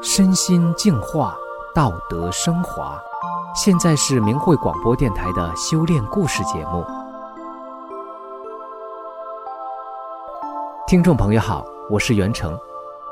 [0.00, 1.36] 身心净化，
[1.74, 2.96] 道德升华。
[3.52, 6.84] 现在是明慧广播电台的修炼故事节目。
[10.86, 12.56] 听众朋友好，我是袁成，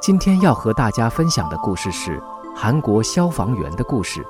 [0.00, 2.22] 今天要和大家分享的故事是
[2.54, 4.24] 韩国消防员的故事。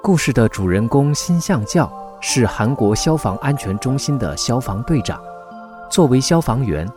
[0.00, 5.20] 故事的主人公辛相教是韩国消防安全中心的消防队长，
[5.90, 6.88] 作为消防员，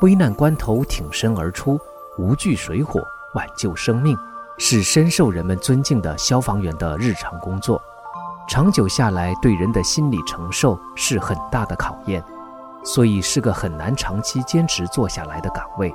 [0.00, 1.78] 危难关头挺身而出，
[2.16, 3.02] 无惧水火。
[3.34, 4.16] 挽救生命
[4.56, 7.80] 是深受人们尊敬的消防员的日常工作，
[8.48, 12.24] 长久下来对人的心理承受是很大的考验，
[12.84, 15.94] 所以是个很难长期坚持做下来的岗位。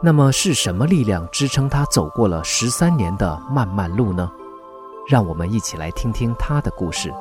[0.00, 4.30] 那么是什么力量支撑他走过了十三年的漫漫路呢？
[5.08, 7.12] 让我们一起来听听他的故事。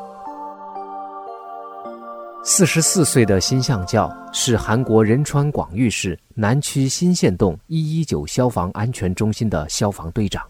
[2.49, 10.41] 四十四岁的辛相教是韩国仁川广域市南区新县洞一一九消防安全中心的消防队长，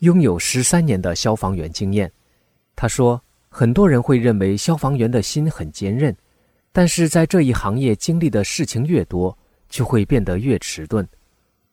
[0.00, 2.10] 拥有十三年的消防员经验。
[2.74, 6.12] 他说：“很多人会认为消防员的心很坚韧，
[6.72, 11.06] 但是在这一行业经历的事情越多，就会变得越迟钝。”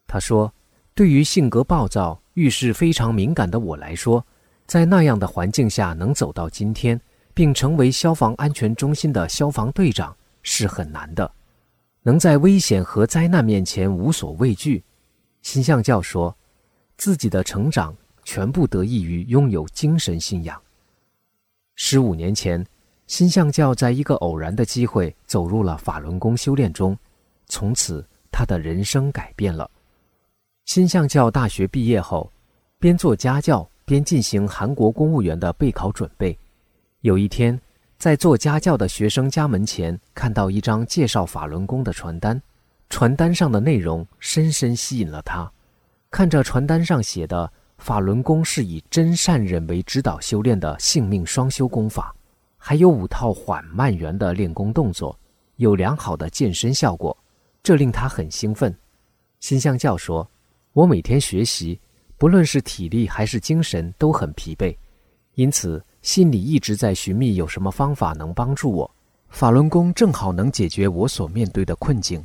[0.05, 0.53] 他说
[0.94, 4.23] ：“对于性格暴躁、遇事非常敏感的我来说，
[4.67, 7.02] 在那样的环境下能走到今天。”
[7.33, 11.31] 并成为消防安全中心的消防队长是很难的，
[12.03, 14.83] 能在危险和灾难面前无所畏惧。
[15.41, 16.35] 新相教说，
[16.97, 20.61] 自己的成长全部得益于拥有精神信仰。
[21.75, 22.63] 十五年前，
[23.07, 26.95] 新相教在一个偶然的机会走入了法轮功修炼中，
[27.47, 29.69] 从此他的人生改变了。
[30.65, 32.31] 新相教大学毕业后，
[32.77, 36.37] 边做家教边进行韩国公务员的备考准备。
[37.02, 37.59] 有一天，
[37.97, 42.39] 在做家教的学生家门前看到一张介绍法轮功的传单，
[42.89, 45.52] 传单上的内容深深吸引了他。
[46.11, 52.15] 看着传单上写的“法轮功是以真善忍为指导修炼的性命双修功法”，
[52.55, 55.20] 还有五套缓慢圆的练功动作，
[55.55, 57.17] 有良好的健身效果，
[57.64, 58.71] 这令他很兴奋。
[59.39, 60.30] 新相教说
[60.73, 61.80] ：“我每天学习，
[62.15, 64.77] 不论是体力还是精神都很疲惫，
[65.33, 68.89] 因此。”心里一直在寻觅有什么方法能帮助我，
[69.30, 72.23] 法轮功正好能解决我所面对的困境。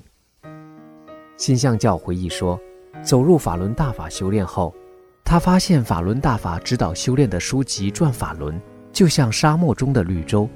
[1.37, 2.59] 新相教回忆说，
[3.03, 4.75] 走入法轮大法修炼后，
[5.23, 8.55] 他发现法轮大法指导修炼的书籍《转法轮》
[8.93, 10.49] 就像沙漠中的绿洲，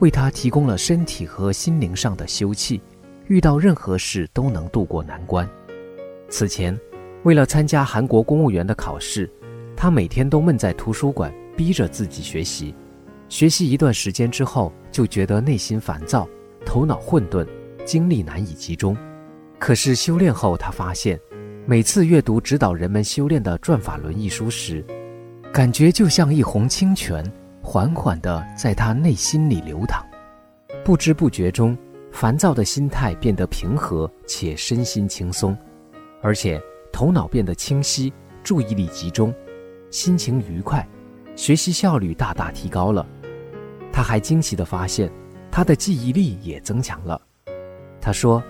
[0.00, 2.78] 为他提供了身体和心灵上的休憩，
[3.28, 5.48] 遇到任何事都能渡过难关。
[6.28, 6.78] 此前，
[7.22, 9.30] 为了参加韩国公务员的考试，
[9.74, 11.32] 他每天都闷在图书馆。
[11.56, 12.74] 逼着自己学习，
[13.28, 16.28] 学习一段时间之后，就觉得内心烦躁，
[16.64, 17.46] 头脑混沌，
[17.84, 18.96] 精力难以集中。
[19.58, 21.18] 可是修炼后，他发现，
[21.64, 24.84] 每次阅读指导人们修炼的《转法轮》一书时，
[25.52, 27.24] 感觉就像一泓清泉，
[27.62, 30.04] 缓缓地在他内心里流淌。
[30.84, 31.76] 不知不觉中，
[32.12, 35.56] 烦躁的心态变得平和且身心轻松，
[36.22, 36.60] 而且
[36.92, 38.12] 头脑变得清晰，
[38.44, 39.34] 注意力集中，
[39.90, 40.86] 心情愉快。
[41.36, 43.06] 学习效率大大提高了，
[43.92, 45.12] 他还惊奇地发现，
[45.50, 47.20] 他的记忆力也增强了。
[48.00, 48.42] 他说，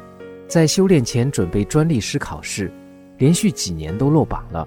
[0.46, 2.72] 在修炼前准备专利师考试，
[3.18, 4.66] 连续几年都落榜了。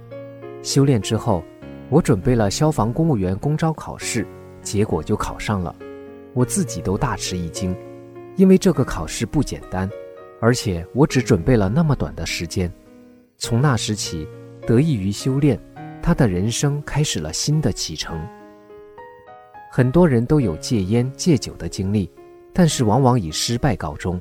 [0.61, 1.41] 修炼之后，
[1.89, 4.27] 我准备了消防公务员公招考试，
[4.61, 5.73] 结果就考上了。
[6.33, 7.73] 我自己都大吃一惊，
[8.35, 9.89] 因为这个考试不简单，
[10.41, 12.69] 而且我只准备了那么短的时间。
[13.37, 14.27] 从那时起，
[14.67, 15.57] 得益于修炼。
[16.09, 18.19] 他的人生开始了新的启程。
[19.71, 22.09] 很多人都有戒烟戒酒的经历，
[22.51, 24.19] 但是往往以失败告终。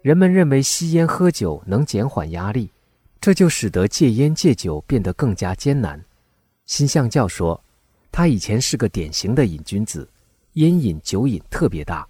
[0.00, 2.70] 人们认为吸烟喝酒能减缓压力，
[3.20, 6.02] 这就使得戒烟戒酒变得更加艰难。
[6.64, 7.62] 新相教说，
[8.10, 10.08] 他以前是个典型的瘾君子，
[10.54, 12.08] 烟瘾酒瘾特别大。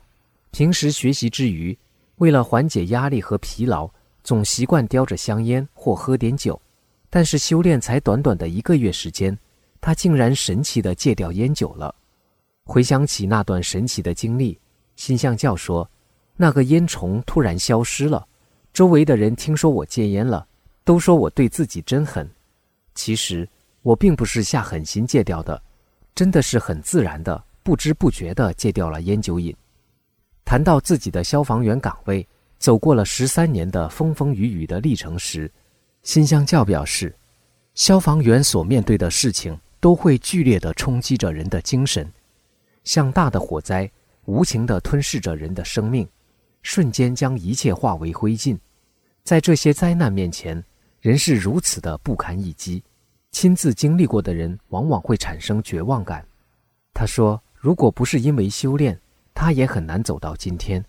[0.52, 1.76] 平时学习之余，
[2.18, 3.90] 为了缓解压力和疲劳，
[4.22, 6.62] 总习惯叼着香烟或喝点酒。
[7.10, 9.36] 但是修炼才短短的一个月时间，
[9.80, 11.94] 他竟然神奇的戒掉烟酒了。
[12.64, 14.58] 回想起那段神奇的经历，
[14.96, 15.88] 心向教说，
[16.36, 18.26] 那个烟虫突然消失了。
[18.74, 20.46] 周围的人听说我戒烟了，
[20.84, 22.28] 都说我对自己真狠。
[22.94, 23.48] 其实
[23.80, 25.60] 我并不是下狠心戒掉的，
[26.14, 29.54] 真的是很自然的，不知不觉的戒掉了烟酒瘾。
[30.44, 32.26] 谈到自己的消防员岗位，
[32.58, 35.50] 走过了十三年的风风雨雨的历程时。
[36.08, 37.14] 新相教表示，
[37.74, 42.10] 消防员所面对的事情都会剧烈地冲击着人的精神，
[42.82, 43.90] 像大的火灾，
[44.24, 46.08] 无情地吞噬着人的生命，
[46.62, 48.58] 瞬间将一切化为灰烬。
[49.22, 50.64] 在这些灾难面前，
[51.02, 52.82] 人是如此的不堪一击。
[53.30, 56.26] 亲自经历过的人往往会产生绝望感。
[56.94, 58.98] 他说：“如果不是因为修炼，
[59.34, 60.82] 他也很难走到今天，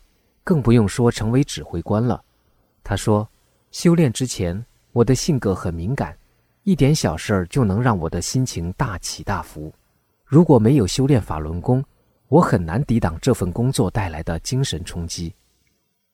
[0.45, 2.23] 更不用说成为指挥官了。”
[2.85, 3.27] 他说
[3.69, 4.65] ：“修炼之前，
[4.99, 6.13] 我的性格很敏感，
[6.63, 9.73] 一点小事儿就能让我的心情大起大伏。
[10.25, 11.81] 如果没有修炼法轮功，
[12.27, 15.33] 我很难抵挡这份工作带来的精神冲击。”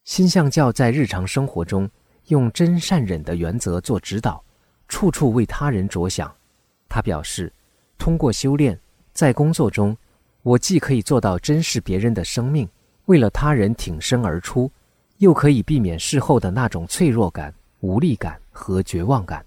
[0.05, 1.89] 心相教在日常生活中
[2.27, 4.43] 用真善忍的原则做指导，
[4.87, 6.31] 处处为他人着想。
[6.87, 7.51] 他表示，
[7.97, 8.79] 通过修炼，
[9.13, 9.97] 在工作中，
[10.43, 12.69] 我既可以做到珍视别人的生命，
[13.05, 14.71] 为了他人挺身而出，
[15.17, 19.43] 又可以避免事后的那种脆弱感、无力感和绝望感；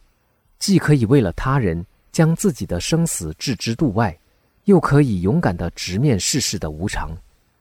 [0.59, 4.17] 既可以为了他人将自己的生死置之度外，
[4.65, 7.11] 又可以勇敢地直面世事的无常。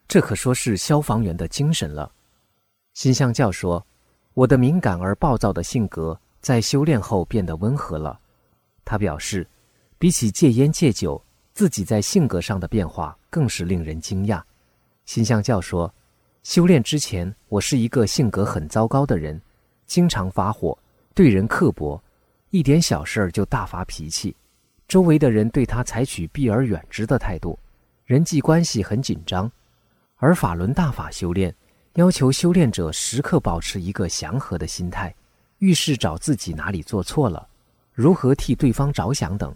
[0.09, 2.11] 这可说是消防员的精神了。
[2.93, 3.85] 心相教说
[4.35, 8.19] ：“我的敏感而暴躁的性格在修炼后变得温和了。”
[8.83, 9.47] 他表示，
[9.97, 11.21] 比起戒烟戒酒，
[11.53, 14.41] 自己在性格上的变化更是令人惊讶。
[15.05, 15.93] 心相教说
[16.43, 19.41] ：“修炼之前，我是一个性格很糟糕的人，
[19.85, 20.77] 经常发火，
[21.17, 21.99] 对人刻薄，
[22.51, 24.35] 一点小事儿就大发脾气，
[24.87, 27.57] 周围的人对他采取避而远之的态度，
[28.05, 29.51] 人际关系很紧张。
[30.17, 31.51] 而法轮大法修炼。”
[31.97, 35.11] 要求修炼者时刻保持一个祥和的心态，
[35.57, 37.47] 遇事找自己哪里做错了，
[37.91, 39.51] 如何替对方着想等。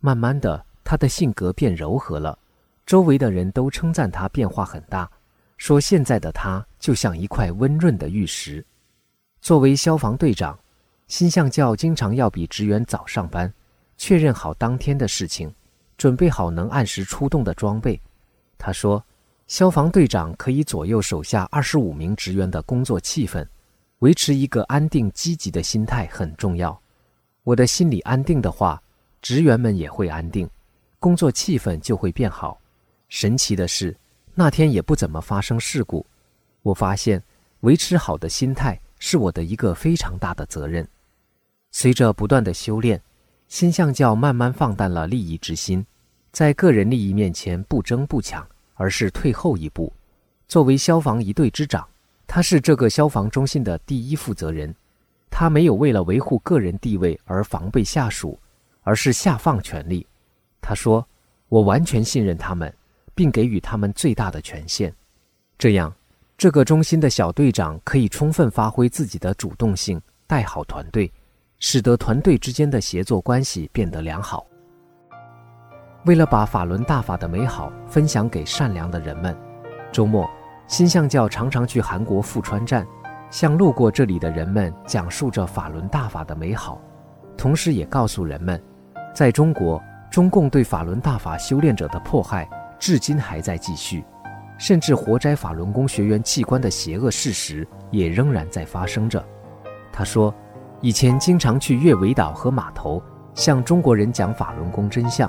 [0.00, 2.36] 慢慢的，他的性格变柔和了，
[2.84, 5.08] 周围的人都称赞他变化很大，
[5.56, 8.66] 说现在的他就像一块温润的玉石。
[9.40, 10.58] 作为消防队长，
[11.08, 13.52] 新相教经常要比职员早上班，
[13.96, 15.52] 确认好当天的事情，
[15.96, 18.00] 准备好能按时出动的装备。
[18.56, 19.04] 他说。
[19.48, 23.42] 消防队长可以左右手下二十五名职员的工作气氛，
[24.00, 26.78] 维持一个安定积极的心态很重要。
[27.44, 28.78] 我的心里安定的话，
[29.22, 30.46] 职员们也会安定，
[30.98, 32.60] 工作气氛就会变好。
[33.08, 33.96] 神奇的是，
[34.34, 36.04] 那天也不怎么发生事故。
[36.60, 37.22] 我发现，
[37.60, 40.86] 维持好的心态是我的一个非常大的责任。
[41.70, 43.00] 随着不断的修炼，
[43.48, 45.84] 新相教慢慢放淡了利益之心，
[46.32, 48.46] 在个人利益面前不争不抢。
[48.80, 49.92] 而是退后一步。
[50.46, 51.84] 作为消防一队之长，
[52.28, 54.72] 他是这个消防中心的第一负责人。
[55.28, 58.38] 他没有为了维护个人地位而防备下属，
[58.82, 60.06] 而是下放权力。
[60.60, 61.04] 他说
[61.50, 62.72] ：“我完全信任他们，
[63.16, 64.94] 并给予他们最大的权限。
[65.58, 65.92] 这样，
[66.36, 71.12] 这个中心的小队长可以充分发挥自己的主动性，带好团队，
[71.58, 74.46] 使得团队之间的协作关系变得良好。”
[76.06, 79.36] 为了把法轮大法的美好分享给善良的人们，
[79.92, 80.28] 周末，
[80.66, 82.86] 新相教常常去韩国富川站，
[83.30, 86.80] 向路过这里的人们讲述着法轮大法的美好，
[87.36, 88.62] 同时也告诉人们，
[89.12, 94.04] 在中国，中共对法轮大法修炼者的迫害至今还在继续，
[94.56, 99.22] 甚至活摘法轮功学员器官的邪恶事实也仍然在发生着。
[99.92, 100.32] 他说，
[100.80, 103.02] 以前经常去月尾岛和码头，
[103.34, 105.28] 向中国人讲法轮功真相。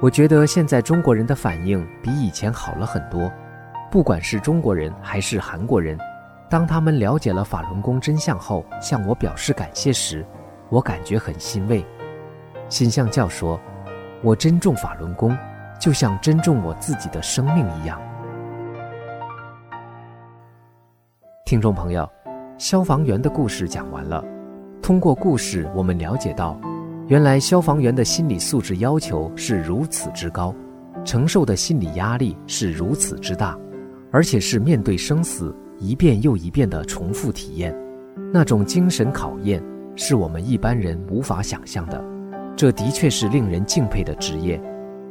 [0.00, 3.30] 我觉得现在中国人的反应比以前好了很多，
[3.92, 5.96] 不管是中国人还是韩国人，
[6.50, 10.26] 当他们了解了法轮功真相后，向我表示感谢时，
[10.68, 11.86] 我感觉很欣慰。
[12.68, 13.60] 新向教说
[14.20, 15.38] ：“我珍重法轮功，
[15.78, 18.02] 就像珍重我自己的生命一样。”
[21.46, 22.10] 听众朋友，
[22.58, 24.22] 消防员的故事讲完了，
[24.88, 26.58] 通过故事我们了解到。
[27.08, 30.54] 原来消防员的心理素质要求是如此之高，
[31.04, 33.54] 承受的心理压力是如此之大，
[34.10, 37.76] 而且是面对生死一遍又一遍的重复体验，
[38.32, 39.62] 那种精神考验
[39.94, 42.02] 是我们一般人无法想象的。
[42.56, 44.58] 这的确是令人敬佩的职业，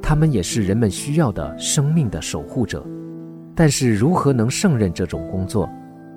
[0.02, 2.84] 他们也是人们需要的生命的守护者。
[3.54, 5.70] 但是如何能胜任这种工作，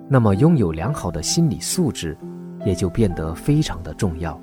[0.08, 2.16] 那么拥有良好的心理素质
[2.64, 4.40] 也就变得非常的重要。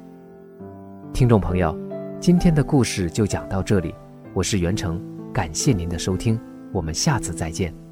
[1.14, 1.78] 听众朋友，
[2.20, 3.94] 今天的故事就讲到这里，
[4.34, 5.02] 我是袁成，
[5.34, 6.40] 感谢您的收听，
[6.72, 7.87] 我们下次再见。